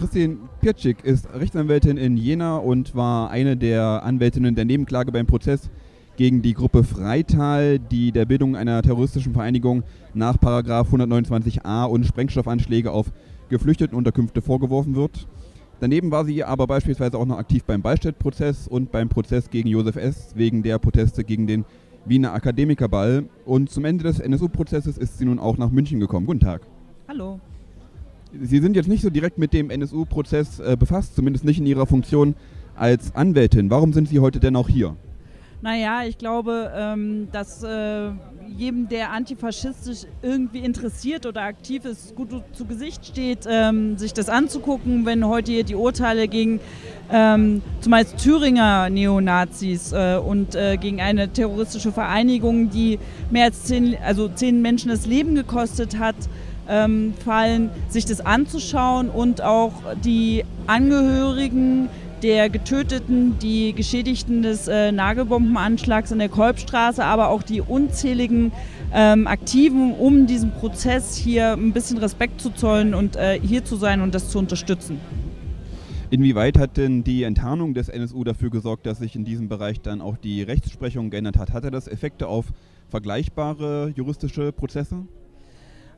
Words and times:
Christine 0.00 0.38
Pirczyk 0.62 1.04
ist 1.04 1.28
Rechtsanwältin 1.34 1.98
in 1.98 2.16
Jena 2.16 2.56
und 2.56 2.94
war 2.94 3.28
eine 3.28 3.58
der 3.58 4.02
Anwältinnen 4.02 4.54
der 4.54 4.64
Nebenklage 4.64 5.12
beim 5.12 5.26
Prozess 5.26 5.68
gegen 6.16 6.40
die 6.40 6.54
Gruppe 6.54 6.84
Freital, 6.84 7.78
die 7.78 8.10
der 8.10 8.24
Bildung 8.24 8.56
einer 8.56 8.80
terroristischen 8.80 9.34
Vereinigung 9.34 9.82
nach 10.14 10.38
129a 10.38 11.84
und 11.84 12.06
Sprengstoffanschläge 12.06 12.90
auf 12.90 13.12
Geflüchtetenunterkünfte 13.50 14.40
vorgeworfen 14.40 14.94
wird. 14.94 15.28
Daneben 15.80 16.10
war 16.10 16.24
sie 16.24 16.44
aber 16.44 16.66
beispielsweise 16.66 17.18
auch 17.18 17.26
noch 17.26 17.36
aktiv 17.36 17.64
beim 17.64 17.82
Beistedt-Prozess 17.82 18.68
und 18.68 18.90
beim 18.90 19.10
Prozess 19.10 19.50
gegen 19.50 19.68
Josef 19.68 19.96
S. 19.96 20.32
wegen 20.34 20.62
der 20.62 20.78
Proteste 20.78 21.24
gegen 21.24 21.46
den 21.46 21.66
Wiener 22.06 22.32
Akademikerball. 22.32 23.24
Und 23.44 23.68
zum 23.68 23.84
Ende 23.84 24.04
des 24.04 24.18
NSU-Prozesses 24.18 24.96
ist 24.96 25.18
sie 25.18 25.26
nun 25.26 25.38
auch 25.38 25.58
nach 25.58 25.68
München 25.68 26.00
gekommen. 26.00 26.24
Guten 26.24 26.40
Tag. 26.40 26.62
Hallo. 27.06 27.38
Sie 28.32 28.60
sind 28.60 28.76
jetzt 28.76 28.88
nicht 28.88 29.02
so 29.02 29.10
direkt 29.10 29.38
mit 29.38 29.52
dem 29.52 29.70
NSU-Prozess 29.70 30.60
äh, 30.60 30.76
befasst, 30.78 31.16
zumindest 31.16 31.44
nicht 31.44 31.58
in 31.58 31.66
Ihrer 31.66 31.86
Funktion 31.86 32.34
als 32.76 33.14
Anwältin. 33.14 33.70
Warum 33.70 33.92
sind 33.92 34.08
Sie 34.08 34.20
heute 34.20 34.40
denn 34.40 34.56
auch 34.56 34.68
hier? 34.68 34.96
Naja, 35.62 36.04
ich 36.06 36.16
glaube, 36.16 36.72
ähm, 36.74 37.28
dass 37.32 37.62
äh, 37.62 38.10
jedem, 38.56 38.88
der 38.88 39.12
antifaschistisch 39.12 40.06
irgendwie 40.22 40.60
interessiert 40.60 41.26
oder 41.26 41.42
aktiv 41.42 41.84
ist, 41.84 42.14
gut 42.14 42.30
zu 42.52 42.64
Gesicht 42.64 43.04
steht, 43.04 43.40
ähm, 43.46 43.98
sich 43.98 44.14
das 44.14 44.30
anzugucken, 44.30 45.04
wenn 45.04 45.26
heute 45.26 45.52
hier 45.52 45.64
die 45.64 45.74
Urteile 45.74 46.28
gegen 46.28 46.60
ähm, 47.12 47.60
zumeist 47.80 48.16
Thüringer 48.16 48.88
Neonazis 48.88 49.92
äh, 49.92 50.16
und 50.16 50.54
äh, 50.54 50.78
gegen 50.78 51.02
eine 51.02 51.28
terroristische 51.28 51.92
Vereinigung, 51.92 52.70
die 52.70 52.98
mehr 53.30 53.44
als 53.44 53.64
zehn, 53.64 53.96
also 54.02 54.28
zehn 54.28 54.62
Menschen 54.62 54.88
das 54.88 55.04
Leben 55.04 55.34
gekostet 55.34 55.98
hat, 55.98 56.16
ähm, 56.70 57.14
fallen, 57.24 57.70
sich 57.88 58.04
das 58.06 58.24
anzuschauen 58.24 59.10
und 59.10 59.42
auch 59.42 59.72
die 60.04 60.44
Angehörigen 60.66 61.88
der 62.22 62.50
Getöteten, 62.50 63.38
die 63.38 63.72
Geschädigten 63.72 64.42
des 64.42 64.68
äh, 64.68 64.92
Nagelbombenanschlags 64.92 66.12
in 66.12 66.18
der 66.18 66.28
Kolbstraße, 66.28 67.04
aber 67.04 67.28
auch 67.28 67.42
die 67.42 67.60
unzähligen 67.60 68.52
ähm, 68.92 69.26
Aktiven, 69.26 69.94
um 69.94 70.26
diesem 70.26 70.50
Prozess 70.52 71.16
hier 71.16 71.54
ein 71.54 71.72
bisschen 71.72 71.98
Respekt 71.98 72.40
zu 72.40 72.50
zollen 72.50 72.94
und 72.94 73.16
äh, 73.16 73.40
hier 73.40 73.64
zu 73.64 73.76
sein 73.76 74.00
und 74.00 74.14
das 74.14 74.28
zu 74.28 74.38
unterstützen. 74.38 75.00
Inwieweit 76.10 76.58
hat 76.58 76.76
denn 76.76 77.04
die 77.04 77.22
Enttarnung 77.22 77.72
des 77.72 77.88
NSU 77.88 78.24
dafür 78.24 78.50
gesorgt, 78.50 78.84
dass 78.84 78.98
sich 78.98 79.14
in 79.14 79.24
diesem 79.24 79.48
Bereich 79.48 79.80
dann 79.80 80.00
auch 80.00 80.16
die 80.16 80.42
Rechtsprechung 80.42 81.08
geändert 81.08 81.38
hat? 81.38 81.52
Hatte 81.52 81.70
das 81.70 81.86
Effekte 81.86 82.26
auf 82.26 82.46
vergleichbare 82.88 83.92
juristische 83.94 84.50
Prozesse? 84.50 85.06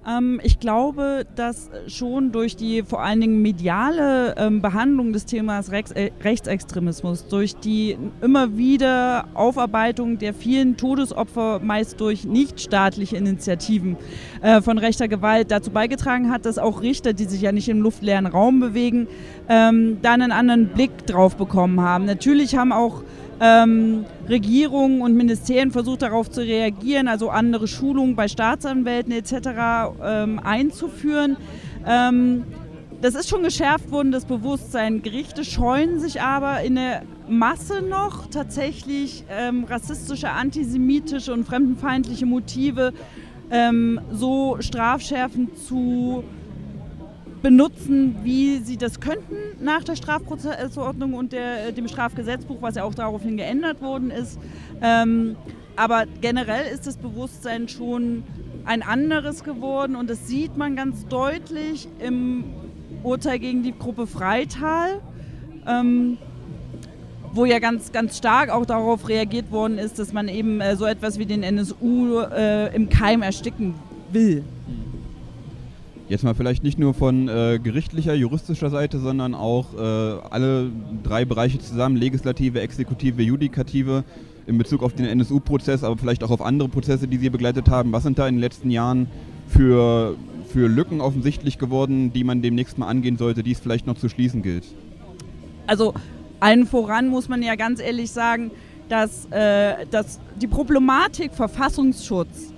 Ähm, 0.06 0.40
ich 0.42 0.58
glaube, 0.58 1.26
dass 1.36 1.70
schon 1.86 2.32
durch 2.32 2.56
die 2.56 2.82
vor 2.82 3.02
allen 3.02 3.20
Dingen 3.20 3.40
mediale 3.42 4.34
ähm, 4.36 4.60
Behandlung 4.60 5.12
des 5.12 5.26
Themas 5.26 5.68
äh, 5.68 6.10
Rechtsextremismus, 6.22 7.28
durch 7.28 7.56
die 7.56 7.96
immer 8.20 8.56
wieder 8.56 9.26
Aufarbeitung 9.34 10.18
der 10.18 10.34
vielen 10.34 10.76
Todesopfer, 10.76 11.60
meist 11.60 12.00
durch 12.00 12.24
nichtstaatliche 12.24 13.16
Initiativen 13.16 13.96
äh, 14.42 14.60
von 14.60 14.78
rechter 14.78 15.08
Gewalt, 15.08 15.50
dazu 15.50 15.70
beigetragen 15.70 16.30
hat, 16.30 16.46
dass 16.46 16.58
auch 16.58 16.82
Richter, 16.82 17.12
die 17.12 17.24
sich 17.24 17.42
ja 17.42 17.52
nicht 17.52 17.68
im 17.68 17.80
luftleeren 17.80 18.26
Raum 18.26 18.60
bewegen, 18.60 19.06
ähm, 19.48 19.98
da 20.02 20.12
einen 20.12 20.32
anderen 20.32 20.68
Blick 20.68 21.06
drauf 21.06 21.36
bekommen 21.36 21.80
haben. 21.80 22.06
Natürlich 22.06 22.56
haben 22.56 22.72
auch 22.72 23.02
ähm, 23.42 24.04
Regierungen 24.28 25.02
und 25.02 25.16
Ministerien 25.16 25.72
versucht 25.72 26.02
darauf 26.02 26.30
zu 26.30 26.42
reagieren, 26.42 27.08
also 27.08 27.28
andere 27.28 27.66
Schulungen 27.66 28.14
bei 28.14 28.28
Staatsanwälten 28.28 29.12
etc. 29.12 29.32
Ähm, 30.00 30.38
einzuführen. 30.38 31.36
Ähm, 31.84 32.44
das 33.00 33.16
ist 33.16 33.28
schon 33.28 33.42
geschärft 33.42 33.90
worden, 33.90 34.12
das 34.12 34.26
Bewusstsein. 34.26 35.02
Gerichte 35.02 35.44
scheuen 35.44 35.98
sich 35.98 36.22
aber 36.22 36.62
in 36.62 36.76
der 36.76 37.02
Masse 37.28 37.82
noch 37.82 38.28
tatsächlich 38.28 39.24
ähm, 39.28 39.64
rassistische, 39.64 40.30
antisemitische 40.30 41.32
und 41.32 41.44
fremdenfeindliche 41.44 42.26
Motive 42.26 42.92
ähm, 43.50 44.00
so 44.12 44.58
strafschärfend 44.60 45.58
zu 45.58 46.22
benutzen, 47.42 48.16
wie 48.22 48.58
sie 48.58 48.76
das 48.76 49.00
könnten 49.00 49.36
nach 49.60 49.82
der 49.84 49.96
Strafprozessordnung 49.96 51.14
und 51.14 51.32
der, 51.32 51.68
äh, 51.68 51.72
dem 51.72 51.88
Strafgesetzbuch, 51.88 52.62
was 52.62 52.76
ja 52.76 52.84
auch 52.84 52.94
daraufhin 52.94 53.36
geändert 53.36 53.82
worden 53.82 54.10
ist. 54.10 54.38
Ähm, 54.80 55.36
aber 55.76 56.04
generell 56.20 56.72
ist 56.72 56.86
das 56.86 56.96
Bewusstsein 56.96 57.68
schon 57.68 58.22
ein 58.64 58.82
anderes 58.82 59.42
geworden 59.42 59.96
und 59.96 60.08
das 60.08 60.28
sieht 60.28 60.56
man 60.56 60.76
ganz 60.76 61.06
deutlich 61.08 61.88
im 61.98 62.44
Urteil 63.02 63.38
gegen 63.38 63.62
die 63.62 63.76
Gruppe 63.76 64.06
Freital, 64.06 65.00
ähm, 65.66 66.18
wo 67.32 67.44
ja 67.44 67.58
ganz, 67.58 67.90
ganz 67.90 68.18
stark 68.18 68.50
auch 68.50 68.66
darauf 68.66 69.08
reagiert 69.08 69.50
worden 69.50 69.78
ist, 69.78 69.98
dass 69.98 70.12
man 70.12 70.28
eben 70.28 70.60
äh, 70.60 70.76
so 70.76 70.84
etwas 70.84 71.18
wie 71.18 71.26
den 71.26 71.42
NSU 71.42 72.20
äh, 72.20 72.74
im 72.74 72.88
Keim 72.88 73.22
ersticken 73.22 73.74
will. 74.12 74.44
Jetzt 76.12 76.24
mal 76.24 76.34
vielleicht 76.34 76.62
nicht 76.62 76.78
nur 76.78 76.92
von 76.92 77.26
äh, 77.26 77.58
gerichtlicher, 77.58 78.12
juristischer 78.12 78.68
Seite, 78.68 78.98
sondern 78.98 79.34
auch 79.34 79.72
äh, 79.72 79.78
alle 79.78 80.70
drei 81.02 81.24
Bereiche 81.24 81.58
zusammen, 81.58 81.96
Legislative, 81.96 82.60
Exekutive, 82.60 83.22
Judikative, 83.22 84.04
in 84.46 84.58
Bezug 84.58 84.82
auf 84.82 84.92
den 84.92 85.06
NSU-Prozess, 85.06 85.82
aber 85.82 85.96
vielleicht 85.96 86.22
auch 86.22 86.30
auf 86.30 86.42
andere 86.42 86.68
Prozesse, 86.68 87.08
die 87.08 87.16
Sie 87.16 87.30
begleitet 87.30 87.70
haben. 87.70 87.92
Was 87.92 88.02
sind 88.02 88.18
da 88.18 88.28
in 88.28 88.34
den 88.34 88.42
letzten 88.42 88.70
Jahren 88.70 89.06
für, 89.48 90.16
für 90.48 90.68
Lücken 90.68 91.00
offensichtlich 91.00 91.56
geworden, 91.56 92.12
die 92.12 92.24
man 92.24 92.42
demnächst 92.42 92.76
mal 92.76 92.88
angehen 92.88 93.16
sollte, 93.16 93.42
die 93.42 93.52
es 93.52 93.60
vielleicht 93.60 93.86
noch 93.86 93.96
zu 93.96 94.10
schließen 94.10 94.42
gilt? 94.42 94.64
Also 95.66 95.94
allen 96.40 96.66
voran 96.66 97.08
muss 97.08 97.30
man 97.30 97.42
ja 97.42 97.54
ganz 97.54 97.80
ehrlich 97.80 98.10
sagen, 98.10 98.50
dass, 98.90 99.24
äh, 99.30 99.86
dass 99.90 100.20
die 100.38 100.46
Problematik 100.46 101.32
Verfassungsschutz 101.32 102.51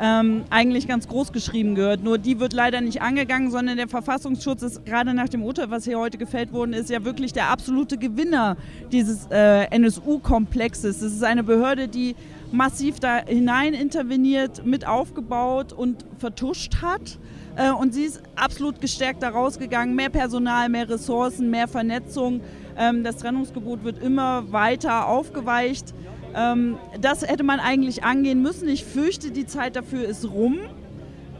ähm, 0.00 0.44
eigentlich 0.48 0.88
ganz 0.88 1.06
groß 1.08 1.32
geschrieben 1.32 1.74
gehört. 1.74 2.02
Nur 2.02 2.16
die 2.16 2.40
wird 2.40 2.54
leider 2.54 2.80
nicht 2.80 3.02
angegangen, 3.02 3.50
sondern 3.50 3.76
der 3.76 3.88
Verfassungsschutz 3.88 4.62
ist 4.62 4.86
gerade 4.86 5.12
nach 5.12 5.28
dem 5.28 5.42
Urteil, 5.42 5.70
was 5.70 5.84
hier 5.84 5.98
heute 5.98 6.16
gefällt 6.16 6.52
worden 6.52 6.72
ist, 6.72 6.88
ja 6.88 7.04
wirklich 7.04 7.34
der 7.34 7.50
absolute 7.50 7.98
Gewinner 7.98 8.56
dieses 8.90 9.26
äh, 9.30 9.64
NSU-Komplexes. 9.66 11.00
Das 11.00 11.12
ist 11.12 11.22
eine 11.22 11.44
Behörde, 11.44 11.86
die 11.86 12.16
massiv 12.50 12.98
da 12.98 13.18
hinein 13.26 13.74
interveniert, 13.74 14.64
mit 14.64 14.86
aufgebaut 14.86 15.74
und 15.74 16.06
vertuscht 16.18 16.80
hat. 16.80 17.18
Äh, 17.56 17.70
und 17.70 17.92
sie 17.92 18.04
ist 18.04 18.22
absolut 18.36 18.80
gestärkt 18.80 19.22
da 19.22 19.28
rausgegangen. 19.28 19.94
Mehr 19.94 20.10
Personal, 20.10 20.70
mehr 20.70 20.88
Ressourcen, 20.88 21.50
mehr 21.50 21.68
Vernetzung. 21.68 22.40
Ähm, 22.78 23.04
das 23.04 23.18
Trennungsgebot 23.18 23.84
wird 23.84 24.02
immer 24.02 24.50
weiter 24.50 25.08
aufgeweicht. 25.08 25.92
Ähm, 26.34 26.76
das 27.00 27.26
hätte 27.26 27.42
man 27.42 27.60
eigentlich 27.60 28.04
angehen 28.04 28.42
müssen. 28.42 28.68
Ich 28.68 28.84
fürchte, 28.84 29.30
die 29.30 29.46
Zeit 29.46 29.76
dafür 29.76 30.06
ist 30.06 30.30
rum. 30.30 30.58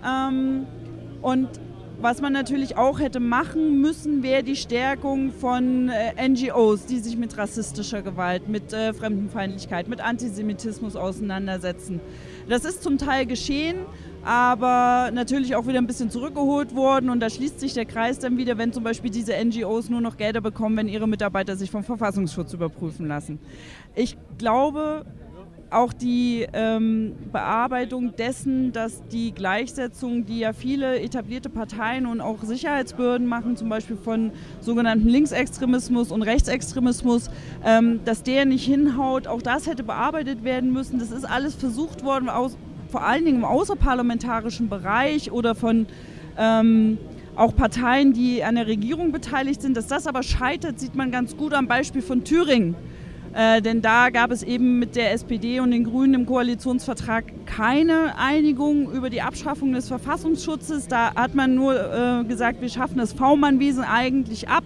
Ähm, 0.05 0.67
und 1.23 1.49
was 2.01 2.23
man 2.23 2.33
natürlich 2.33 2.79
auch 2.79 2.99
hätte 2.99 3.21
machen 3.21 3.81
müssen, 3.81 4.23
wäre 4.23 4.43
die 4.43 4.57
Stärkung 4.57 5.33
von 5.33 5.91
äh, 5.91 6.29
NGOs, 6.29 6.87
die 6.87 6.99
sich 6.99 7.19
mit 7.19 7.37
rassistischer 7.37 8.01
Gewalt, 8.01 8.49
mit 8.49 8.73
äh, 8.73 8.95
Fremdenfeindlichkeit, 8.95 9.87
mit 9.87 10.01
Antisemitismus 10.01 10.97
auseinandersetzen. 10.97 12.01
Das 12.49 12.65
ist 12.65 12.83
zum 12.83 12.97
Teil 12.97 13.27
geschehen 13.27 13.81
aber 14.25 15.11
natürlich 15.13 15.55
auch 15.57 15.67
wieder 15.67 15.79
ein 15.79 15.87
bisschen 15.87 16.11
zurückgeholt 16.11 16.75
worden. 16.75 17.11
Und 17.11 17.21
da 17.21 17.31
schließt 17.31 17.61
sich 17.61 17.75
der 17.75 17.87
Kreis 17.87 18.19
dann 18.19 18.37
wieder, 18.37 18.59
wenn 18.59 18.73
zum 18.73 18.85
Beispiel 18.85 19.11
diese 19.11 19.33
NGOs 19.33 19.89
nur 19.89 20.01
noch 20.01 20.17
Gelder 20.17 20.41
bekommen, 20.41 20.77
wenn 20.77 20.89
ihre 20.89 21.09
Mitarbeiter 21.09 21.57
sich 21.57 21.71
vom 21.71 21.85
Verfassungsschutz 21.85 22.53
überprüfen 22.53 23.09
lassen. 23.09 23.39
Ich 23.95 24.17
glaube, 24.39 25.05
auch 25.71 25.93
die 25.93 26.47
ähm, 26.53 27.15
Bearbeitung 27.33 28.15
dessen, 28.17 28.73
dass 28.73 29.07
die 29.09 29.33
Gleichsetzung, 29.33 30.27
die 30.27 30.41
ja 30.41 30.53
viele 30.53 31.01
etablierte 31.01 31.49
Parteien 31.49 32.07
und 32.07 32.21
auch 32.21 32.43
Sicherheitsbehörden 32.43 33.27
machen, 33.27 33.57
zum 33.57 33.69
Beispiel 33.69 33.97
von 33.97 34.33
sogenannten 34.61 35.09
Linksextremismus 35.09 36.11
und 36.11 36.23
Rechtsextremismus, 36.23 37.31
ähm, 37.65 38.01
dass 38.05 38.23
der 38.23 38.45
nicht 38.45 38.65
hinhaut, 38.65 39.27
auch 39.27 39.43
das 39.43 39.67
hätte 39.67 39.83
bearbeitet 39.83 40.45
werden 40.45 40.73
müssen. 40.73 40.99
Das 40.99 41.11
ist 41.11 41.25
alles 41.25 41.55
versucht 41.55 42.05
worden, 42.05 42.29
aus, 42.29 42.57
vor 42.91 43.05
allen 43.05 43.25
Dingen 43.25 43.39
im 43.39 43.45
außerparlamentarischen 43.45 44.69
Bereich 44.69 45.31
oder 45.31 45.55
von 45.55 45.87
ähm, 46.37 46.99
auch 47.37 47.55
Parteien, 47.55 48.13
die 48.13 48.45
an 48.45 48.57
der 48.57 48.67
Regierung 48.67 49.13
beteiligt 49.13 49.63
sind. 49.63 49.77
Dass 49.77 49.87
das 49.87 50.07
aber 50.07 50.23
scheitert, 50.23 50.79
sieht 50.79 50.95
man 50.95 51.11
ganz 51.11 51.37
gut 51.37 51.55
am 51.55 51.67
Beispiel 51.67 52.03
von 52.03 52.25
Thüringen. 52.25 52.75
Äh, 53.33 53.63
denn 53.63 53.81
da 53.81 54.11
gab 54.11 54.33
es 54.33 54.43
eben 54.43 54.81
mit 54.81 54.97
der 54.97 55.13
SPD 55.13 55.61
und 55.61 55.71
den 55.71 55.85
Grünen 55.85 56.15
im 56.15 56.27
Koalitionsvertrag 56.27 57.25
keine 57.47 58.19
Einigung 58.19 58.91
über 58.91 59.09
die 59.09 59.23
Abschaffung 59.23 59.73
des 59.73 59.87
Verfassungsschutzes. 59.87 60.89
Da 60.89 61.15
hat 61.15 61.35
man 61.35 61.55
nur 61.55 61.75
äh, 61.75 62.25
gesagt, 62.25 62.61
wir 62.61 62.69
schaffen 62.69 62.99
das 62.99 63.13
V-Mann-Wesen 63.13 63.85
eigentlich 63.85 64.49
ab, 64.49 64.65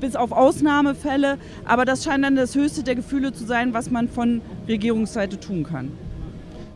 bis 0.00 0.16
auf 0.16 0.32
Ausnahmefälle. 0.32 1.38
Aber 1.64 1.86
das 1.86 2.04
scheint 2.04 2.24
dann 2.24 2.36
das 2.36 2.54
höchste 2.54 2.82
der 2.82 2.94
Gefühle 2.94 3.32
zu 3.32 3.44
sein, 3.44 3.72
was 3.72 3.90
man 3.90 4.08
von 4.08 4.42
Regierungsseite 4.68 5.40
tun 5.40 5.64
kann. 5.64 5.90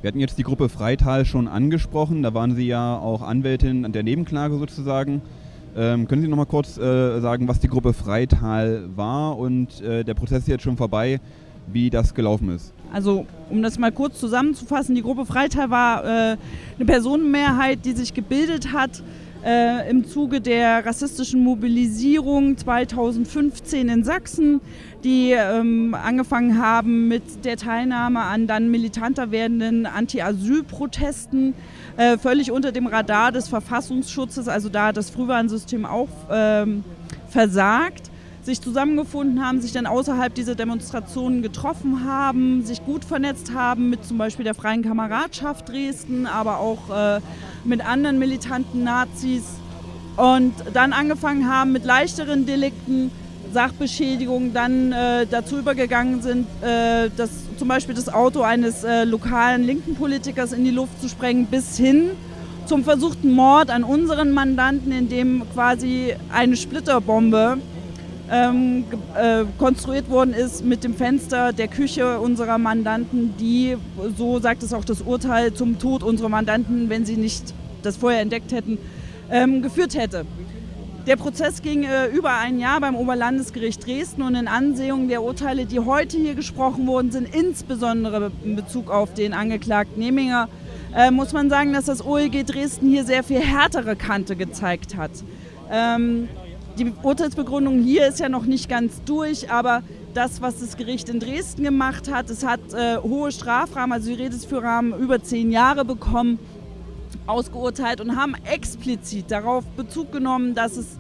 Wir 0.03 0.09
hatten 0.09 0.19
jetzt 0.19 0.37
die 0.37 0.43
Gruppe 0.43 0.69
Freital 0.69 1.25
schon 1.25 1.47
angesprochen, 1.47 2.25
da 2.25 2.35
waren 2.35 2.57
Sie 2.57 2.67
ja 2.67 2.99
auch 2.99 3.23
Anwältin 3.23 3.85
an 3.85 3.93
der 3.93 4.03
Nebenklage 4.03 4.59
sozusagen. 4.59 5.23
Ähm, 5.77 6.09
können 6.09 6.23
Sie 6.23 6.27
noch 6.27 6.37
mal 6.37 6.45
kurz 6.45 6.77
äh, 6.77 7.21
sagen, 7.21 7.47
was 7.47 7.61
die 7.61 7.69
Gruppe 7.69 7.93
Freital 7.93 8.83
war 8.97 9.39
und 9.39 9.81
äh, 9.81 10.03
der 10.03 10.15
Prozess 10.15 10.41
ist 10.41 10.49
jetzt 10.49 10.65
schon 10.65 10.77
vorbei, 10.77 11.21
wie 11.73 11.89
das 11.89 12.15
gelaufen 12.15 12.49
ist? 12.49 12.75
Also 12.93 13.27
um 13.49 13.63
das 13.63 13.79
mal 13.79 13.93
kurz 13.93 14.19
zusammenzufassen, 14.19 14.97
die 14.97 15.03
Gruppe 15.03 15.25
Freital 15.25 15.71
war 15.71 16.05
äh, 16.05 16.09
eine 16.09 16.85
Personenmehrheit, 16.85 17.85
die 17.85 17.93
sich 17.93 18.13
gebildet 18.13 18.73
hat 18.73 19.05
äh, 19.45 19.91
im 19.91 20.07
Zuge 20.07 20.41
der 20.41 20.85
rassistischen 20.87 21.43
Mobilisierung 21.43 22.57
2015 22.57 23.89
in 23.89 24.05
Sachsen, 24.05 24.61
die 25.03 25.33
ähm, 25.33 25.95
angefangen 25.95 26.63
haben 26.63 27.09
mit 27.09 27.45
der 27.45 27.57
Teilnahme 27.57 28.21
an 28.21 28.47
dann 28.47 28.71
militanter 28.71 29.31
werdenden 29.31 29.87
Anti-Asyl-Protesten, 29.87 31.55
äh, 31.97 32.19
völlig 32.19 32.53
unter 32.53 32.71
dem 32.71 32.87
Radar 32.87 33.33
des 33.33 33.49
Verfassungsschutzes, 33.49 34.49
also 34.49 34.69
da 34.69 34.89
hat 34.89 34.97
das 34.97 35.11
Frühwarnsystem 35.11 35.85
auch 35.85 36.09
ähm, 36.31 36.85
versagt 37.29 38.12
sich 38.43 38.61
zusammengefunden 38.61 39.45
haben, 39.45 39.61
sich 39.61 39.73
dann 39.73 39.87
außerhalb 39.87 40.35
dieser 40.35 40.55
Demonstrationen 40.55 41.43
getroffen 41.43 42.05
haben, 42.05 42.65
sich 42.65 42.85
gut 42.85 43.05
vernetzt 43.05 43.55
haben 43.55 43.89
mit 43.89 44.05
zum 44.05 44.19
Beispiel 44.19 44.45
der 44.45 44.55
Freien 44.55 44.83
Kameradschaft 44.83 45.69
Dresden, 45.69 46.27
aber 46.27 46.59
auch 46.59 46.91
äh, 46.91 47.21
mit 47.65 47.87
anderen 47.87 48.19
militanten 48.19 48.83
Nazis 48.83 49.45
und 50.17 50.53
dann 50.75 50.93
angefangen 50.93 51.49
haben 51.49 51.73
mit 51.73 51.85
leichteren 51.85 52.45
Delikten, 52.45 53.11
Sachbeschädigungen, 53.53 54.53
dann 54.55 54.93
äh, 54.93 55.27
dazu 55.31 55.59
übergegangen 55.59 56.23
sind, 56.23 56.47
äh, 56.63 57.11
das, 57.17 57.31
zum 57.59 57.69
Beispiel 57.69 57.95
das 57.95 58.09
Auto 58.09 58.43
eines 58.43 58.83
äh, 58.83 59.05
lokalen 59.05 59.63
linken 59.63 59.95
Politikers 59.95 60.53
in 60.53 60.65
die 60.65 60.71
Luft 60.71 61.01
zu 61.01 61.09
sprengen, 61.09 61.47
bis 61.47 61.77
hin 61.77 62.11
zum 62.67 62.83
versuchten 62.83 63.33
Mord 63.33 63.71
an 63.71 63.85
unseren 63.85 64.33
Mandanten, 64.33 64.91
in 64.91 65.09
dem 65.09 65.43
quasi 65.53 66.15
eine 66.33 66.57
Splitterbombe 66.57 67.59
ähm, 68.33 68.85
äh, 69.15 69.45
konstruiert 69.59 70.09
worden 70.09 70.33
ist 70.33 70.65
mit 70.65 70.85
dem 70.85 70.95
Fenster 70.95 71.53
der 71.53 71.69
Küche 71.69 72.19
unserer 72.19 72.57
Mandanten, 72.57 73.35
die, 73.39 73.77
so 74.17 74.41
sagt 74.41 74.63
es 74.63 74.73
auch 74.73 74.87
das 74.87 75.03
Urteil, 75.03 75.53
zum 75.53 75.79
Tod 75.79 76.03
unserer 76.03 76.31
Mandanten, 76.31 76.89
wenn 76.89 77.05
sie 77.05 77.17
nicht 77.17 77.53
das 77.83 77.99
vorher 77.99 78.23
entdeckt 78.23 78.53
hätten, 78.53 78.79
ähm, 79.31 79.61
geführt 79.61 79.95
hätte. 79.95 80.25
Der 81.07 81.17
Prozess 81.17 81.63
ging 81.63 81.83
äh, 81.83 82.07
über 82.07 82.39
ein 82.39 82.59
Jahr 82.59 82.81
beim 82.81 82.95
Oberlandesgericht 82.95 83.85
Dresden 83.85 84.23
und 84.23 84.35
in 84.35 84.49
Ansehung 84.49 85.09
der 85.09 85.23
Urteile, 85.23 85.67
die 85.67 85.81
heute 85.81 86.17
hier 86.17 86.35
gesprochen 86.35 86.87
wurden, 86.87 87.11
sind 87.11 87.35
insbesondere 87.35 88.31
in 88.45 88.57
Bezug 88.57 88.91
auf 88.91 89.13
den 89.13 89.35
Angeklagten 89.35 90.01
Neminger, 90.01 90.49
äh, 90.97 91.11
muss 91.11 91.33
man 91.33 91.51
sagen, 91.51 91.73
dass 91.73 91.87
das 91.87 92.05
OEG 92.05 92.47
Dresden 92.47 92.89
hier 92.89 93.05
sehr 93.05 93.25
viel 93.25 93.41
härtere 93.41 93.97
Kante 93.97 94.37
gezeigt 94.37 94.97
hat. 94.97 95.11
Ähm, 95.71 96.29
die 96.79 96.93
Urteilsbegründung 97.03 97.83
hier 97.83 98.07
ist 98.07 98.21
ja 98.21 98.29
noch 98.29 98.45
nicht 98.45 98.69
ganz 98.69 99.03
durch, 99.05 99.51
aber 99.51 99.83
das, 100.15 100.41
was 100.43 100.61
das 100.61 100.77
Gericht 100.77 101.09
in 101.09 101.21
Dresden 101.21 101.65
gemacht 101.65 102.11
hat, 102.11 102.31
es 102.31 102.45
hat 102.45 102.61
äh, 102.73 102.99
hohe 102.99 103.33
Strafrahmen, 103.33 103.93
also 103.93 104.09
die 104.09 104.23
Redesführrahmen 104.23 104.99
über 104.99 105.23
zehn 105.23 105.51
Jahre 105.51 105.85
bekommen, 105.85 106.39
ausgeurteilt 107.27 108.01
und 108.01 108.17
haben 108.17 108.35
explizit 108.45 109.31
darauf 109.31 109.65
Bezug 109.77 110.13
genommen, 110.13 110.55
dass 110.55 110.77
es 110.77 110.99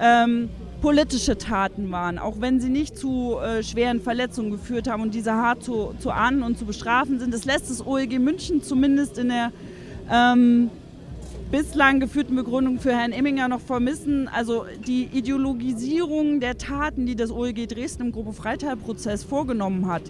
ähm, 0.00 0.48
politische 0.80 1.36
Taten 1.36 1.90
waren, 1.90 2.18
auch 2.18 2.40
wenn 2.40 2.60
sie 2.60 2.70
nicht 2.70 2.96
zu 2.96 3.36
äh, 3.38 3.62
schweren 3.62 4.00
Verletzungen 4.00 4.50
geführt 4.50 4.88
haben 4.88 5.02
und 5.02 5.14
diese 5.14 5.34
hart 5.34 5.62
zu, 5.62 5.94
zu 5.98 6.10
ahnden 6.10 6.42
und 6.42 6.58
zu 6.58 6.64
bestrafen 6.64 7.18
sind. 7.18 7.32
Das 7.32 7.44
lässt 7.44 7.70
das 7.70 7.86
OEG 7.86 8.18
München 8.18 8.62
zumindest 8.62 9.18
in 9.18 9.28
der 9.28 9.52
ähm, 10.10 10.70
bislang 11.50 11.98
geführten 11.98 12.36
Begründung 12.36 12.78
für 12.78 12.92
Herrn 12.92 13.12
Emminger 13.12 13.48
noch 13.48 13.60
vermissen. 13.60 14.28
Also 14.28 14.66
die 14.86 15.04
Ideologisierung 15.12 16.40
der 16.40 16.58
Taten, 16.58 17.06
die 17.06 17.16
das 17.16 17.32
OEG 17.32 17.68
Dresden 17.68 18.02
im 18.02 18.12
Gruppe 18.12 18.32
Freital-Prozess 18.32 19.24
vorgenommen 19.24 19.88
hat 19.88 20.02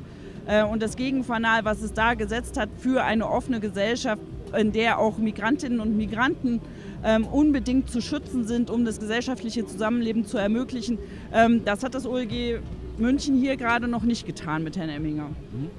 äh, 0.47 0.63
und 0.63 0.83
das 0.83 0.97
Gegenfanal, 0.97 1.65
was 1.65 1.81
es 1.81 1.93
da 1.95 2.15
gesetzt 2.15 2.59
hat 2.59 2.69
für 2.79 3.05
eine 3.05 3.29
offene 3.29 3.61
Gesellschaft, 3.61 4.21
in 4.57 4.73
der 4.73 4.99
auch 4.99 5.17
Migrantinnen 5.17 5.81
und 5.81 5.97
Migranten 5.97 6.61
ähm, 7.05 7.25
unbedingt 7.25 7.89
zu 7.91 8.03
schützen 8.03 8.47
sind, 8.47 8.69
um 8.69 8.85
das 8.85 9.01
gesellschaftliche 9.01 9.65
Zusammenleben 9.65 10.27
zu 10.27 10.37
ermöglichen. 10.37 10.99
Ähm, 11.33 11.65
das 11.65 11.83
hat 11.83 11.95
das 11.95 12.07
OEG 12.07 12.61
München 12.99 13.41
hier 13.41 13.57
gerade 13.57 13.89
noch 13.89 14.03
nicht 14.03 14.27
getan 14.27 14.63
mit 14.63 14.77
Herrn 14.77 14.91
Emminger. 14.91 15.29
Mhm. 15.29 15.71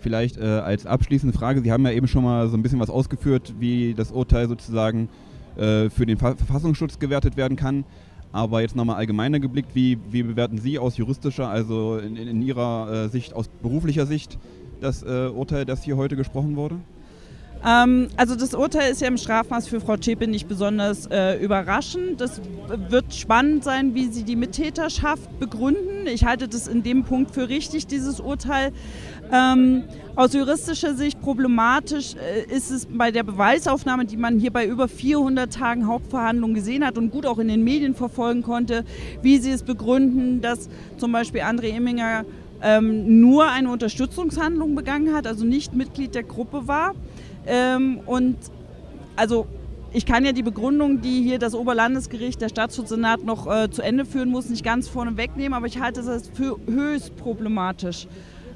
Vielleicht 0.00 0.38
äh, 0.38 0.44
als 0.44 0.86
abschließende 0.86 1.36
Frage, 1.36 1.60
Sie 1.60 1.70
haben 1.70 1.84
ja 1.84 1.92
eben 1.92 2.08
schon 2.08 2.24
mal 2.24 2.48
so 2.48 2.56
ein 2.56 2.62
bisschen 2.62 2.80
was 2.80 2.90
ausgeführt, 2.90 3.54
wie 3.58 3.94
das 3.94 4.10
Urteil 4.10 4.48
sozusagen 4.48 5.08
äh, 5.56 5.90
für 5.90 6.06
den 6.06 6.16
Ver 6.16 6.36
Verfassungsschutz 6.36 6.98
gewertet 6.98 7.36
werden 7.36 7.56
kann. 7.56 7.84
Aber 8.32 8.62
jetzt 8.62 8.76
nochmal 8.76 8.96
allgemeiner 8.96 9.40
geblickt, 9.40 9.74
wie, 9.74 9.98
wie, 10.10 10.22
bewerten 10.22 10.56
Sie 10.58 10.78
aus 10.78 10.96
juristischer, 10.96 11.48
also 11.48 11.98
in, 11.98 12.16
in 12.16 12.42
Ihrer 12.42 13.06
äh, 13.06 13.08
Sicht, 13.08 13.34
aus 13.34 13.48
beruflicher 13.48 14.06
Sicht, 14.06 14.38
das 14.80 15.02
äh, 15.02 15.28
Urteil, 15.28 15.64
das 15.64 15.82
hier 15.82 15.96
heute 15.96 16.16
gesprochen 16.16 16.56
wurde? 16.56 16.76
Ähm, 17.64 18.08
also 18.16 18.36
das 18.36 18.54
Urteil 18.54 18.90
ist 18.90 19.00
ja 19.00 19.08
im 19.08 19.18
Strafmaß 19.18 19.68
für 19.68 19.80
Frau 19.80 19.96
Zschäpe 19.96 20.26
nicht 20.26 20.48
besonders 20.48 21.06
äh, 21.06 21.34
überraschend. 21.42 22.20
Das 22.20 22.40
wird 22.88 23.12
spannend 23.14 23.64
sein, 23.64 23.94
wie 23.94 24.06
sie 24.06 24.22
die 24.22 24.36
Mittäterschaft 24.36 25.38
begründen. 25.38 26.06
Ich 26.06 26.24
halte 26.24 26.48
das 26.48 26.68
in 26.68 26.82
dem 26.82 27.04
Punkt 27.04 27.32
für 27.32 27.48
richtig, 27.48 27.86
dieses 27.86 28.20
Urteil. 28.20 28.72
Ähm, 29.32 29.84
aus 30.16 30.32
juristischer 30.32 30.94
Sicht 30.94 31.20
problematisch 31.20 32.14
äh, 32.14 32.50
ist 32.52 32.70
es 32.70 32.86
bei 32.86 33.10
der 33.10 33.22
Beweisaufnahme, 33.22 34.06
die 34.06 34.16
man 34.16 34.38
hier 34.38 34.52
bei 34.52 34.66
über 34.66 34.88
400 34.88 35.52
Tagen 35.52 35.86
Hauptverhandlungen 35.86 36.54
gesehen 36.54 36.84
hat 36.84 36.96
und 36.96 37.10
gut 37.10 37.26
auch 37.26 37.38
in 37.38 37.48
den 37.48 37.62
Medien 37.62 37.94
verfolgen 37.94 38.42
konnte, 38.42 38.84
wie 39.22 39.38
sie 39.38 39.50
es 39.50 39.62
begründen, 39.62 40.40
dass 40.40 40.68
zum 40.96 41.12
Beispiel 41.12 41.42
André 41.42 41.76
Imminger 41.76 42.24
ähm, 42.62 43.20
nur 43.20 43.48
eine 43.48 43.70
Unterstützungshandlung 43.70 44.74
begangen 44.74 45.14
hat, 45.14 45.26
also 45.26 45.44
nicht 45.44 45.74
Mitglied 45.74 46.14
der 46.14 46.22
Gruppe 46.22 46.66
war. 46.66 46.94
Ähm, 47.46 48.00
und 48.06 48.36
also 49.16 49.46
ich 49.92 50.06
kann 50.06 50.24
ja 50.24 50.32
die 50.32 50.42
Begründung, 50.42 51.00
die 51.00 51.22
hier 51.22 51.38
das 51.38 51.54
Oberlandesgericht, 51.54 52.40
der 52.40 52.48
Staatsschutzsenat 52.48 53.24
noch 53.24 53.46
äh, 53.46 53.70
zu 53.70 53.82
Ende 53.82 54.04
führen 54.04 54.30
muss, 54.30 54.48
nicht 54.48 54.64
ganz 54.64 54.88
vorne 54.88 55.16
wegnehmen, 55.16 55.54
aber 55.54 55.66
ich 55.66 55.80
halte 55.80 56.02
das 56.02 56.28
für 56.28 56.56
höchst 56.66 57.16
problematisch. 57.16 58.06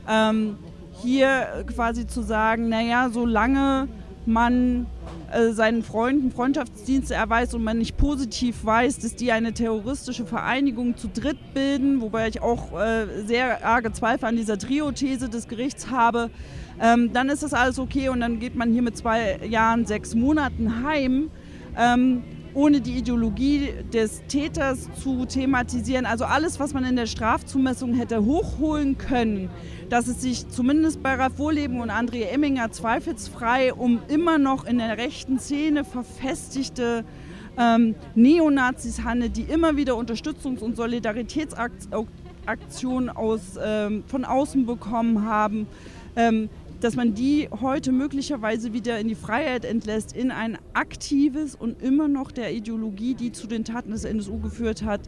Ähm, 0.09 0.57
hier 1.03 1.65
quasi 1.67 2.07
zu 2.07 2.23
sagen, 2.23 2.69
naja, 2.69 3.11
solange 3.11 3.89
man 4.27 4.87
äh, 5.35 5.53
seinen 5.53 5.83
Freunden 5.83 6.31
Freundschaftsdienste 6.31 7.15
erweist 7.15 7.55
und 7.55 7.65
man 7.65 7.79
nicht 7.79 7.97
positiv 7.97 8.65
weiß, 8.65 8.99
dass 8.99 9.17
die 9.17 9.33
eine 9.33 9.53
terroristische 9.53 10.27
Vereinigung 10.27 10.97
zu 10.97 11.09
dritt 11.09 11.55
bilden, 11.55 12.01
wobei 12.01 12.29
ich 12.29 12.41
auch 12.41 12.79
äh, 12.79 13.07
sehr 13.27 13.65
arge 13.65 13.93
Zweifel 13.93 14.27
an 14.27 14.37
dieser 14.37 14.59
Trio-These 14.59 15.29
des 15.29 15.49
Gerichts 15.49 15.91
habe, 15.91 16.31
ähm, 16.81 17.13
dann 17.13 17.29
ist 17.29 17.43
das 17.43 17.53
alles 17.53 17.79
okay 17.79 18.09
und 18.09 18.21
dann 18.21 18.39
geht 18.39 18.55
man 18.55 18.73
hier 18.73 18.83
mit 18.83 18.97
zwei 18.97 19.39
Jahren, 19.47 19.87
sechs 19.87 20.15
Monaten 20.15 20.85
heim. 20.85 21.31
Ähm, 21.77 22.23
ohne 22.55 22.81
die 22.81 22.99
Ideologie 22.99 23.71
des 23.93 24.23
Täters 24.29 24.89
zu 25.03 25.27
thematisieren. 25.27 26.07
Also 26.07 26.25
alles, 26.25 26.61
was 26.61 26.73
man 26.73 26.85
in 26.85 26.95
der 26.97 27.07
Strafzumessung 27.07 27.95
hätte 27.95 28.25
hochholen 28.25 28.97
können, 28.97 29.51
dass 29.91 30.07
es 30.07 30.23
sich 30.23 30.49
zumindest 30.49 31.03
bei 31.03 31.15
Ralf 31.15 31.39
Wohleben 31.39 31.81
und 31.81 31.91
André 31.91 32.27
Emminger 32.27 32.71
zweifelsfrei 32.71 33.75
um 33.75 34.01
immer 34.09 34.39
noch 34.39 34.65
in 34.65 34.79
der 34.79 34.97
rechten 34.99 35.39
Szene 35.39 35.85
verfestigte 35.85 37.05
ähm, 37.59 37.95
Neonazis 38.15 39.05
handelt, 39.05 39.37
die 39.37 39.43
immer 39.43 39.77
wieder 39.77 39.93
Unterstützungs- 39.95 40.61
und 40.61 40.77
Solidaritätsaktionen 40.77 43.11
aus, 43.11 43.59
ähm, 43.63 44.05
von 44.07 44.25
außen 44.25 44.65
bekommen 44.67 45.25
haben. 45.25 45.67
Ähm, 46.17 46.49
dass 46.81 46.97
man 46.97 47.15
die 47.15 47.49
heute 47.61 47.93
möglicherweise 47.93 48.73
wieder 48.73 48.99
in 48.99 49.09
die 49.09 49.15
Freiheit 49.15 49.65
entlässt, 49.65 50.15
in 50.15 50.31
ein 50.31 50.59
aktives 50.73 51.55
und 51.55 51.83
immer 51.83 52.09
noch 52.09 52.31
der 52.31 52.53
Ideologie, 52.53 53.15
die 53.15 53.33
zu 53.33 53.47
den 53.47 53.65
Taten 53.65 53.91
des 53.93 54.05
NSU 54.05 54.39
geführt 54.39 54.85
hat, 54.85 55.01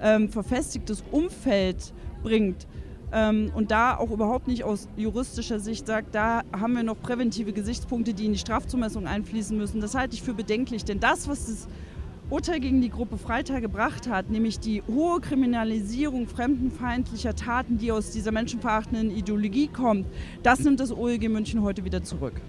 ähm, 0.00 0.28
verfestigtes 0.28 1.02
Umfeld 1.10 1.92
bringt. 2.22 2.66
Ähm, 3.12 3.52
und 3.54 3.70
da 3.70 3.96
auch 3.96 4.10
überhaupt 4.10 4.48
nicht 4.48 4.64
aus 4.64 4.88
juristischer 4.96 5.60
Sicht 5.60 5.86
sagt, 5.86 6.14
da 6.14 6.42
haben 6.52 6.74
wir 6.74 6.82
noch 6.82 7.00
präventive 7.00 7.52
Gesichtspunkte, 7.52 8.12
die 8.12 8.26
in 8.26 8.32
die 8.32 8.38
Strafzumessung 8.38 9.06
einfließen 9.06 9.56
müssen. 9.56 9.80
Das 9.80 9.94
halte 9.94 10.14
ich 10.14 10.22
für 10.22 10.34
bedenklich, 10.34 10.84
denn 10.84 10.98
das, 10.98 11.28
was 11.28 11.46
das 11.46 11.68
Urteil 12.30 12.58
gegen 12.58 12.80
die 12.80 12.88
Gruppe 12.88 13.18
Freitag 13.18 13.60
gebracht 13.60 14.08
hat, 14.08 14.30
nämlich 14.30 14.58
die 14.58 14.82
hohe 14.88 15.20
Kriminalisierung 15.20 16.26
fremdenfeindlicher 16.26 17.36
Taten, 17.36 17.76
die 17.76 17.92
aus 17.92 18.12
dieser 18.12 18.32
menschenverachtenden 18.32 19.10
Ideologie 19.10 19.68
kommt, 19.68 20.06
das 20.42 20.60
nimmt 20.60 20.80
das 20.80 20.90
OEG 20.90 21.28
München 21.28 21.62
heute 21.62 21.84
wieder 21.84 22.02
zurück. 22.02 22.40